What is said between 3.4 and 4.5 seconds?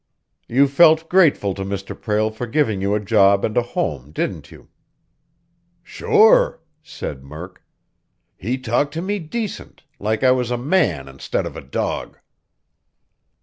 and a home, didn't